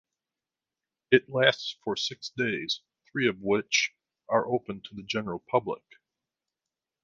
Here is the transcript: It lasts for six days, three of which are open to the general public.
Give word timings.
It 1.11 1.29
lasts 1.29 1.77
for 1.83 1.95
six 1.95 2.29
days, 2.35 2.81
three 3.11 3.27
of 3.27 3.39
which 3.39 3.91
are 4.27 4.47
open 4.47 4.81
to 4.85 4.95
the 4.95 5.03
general 5.03 5.37
public. 5.47 5.83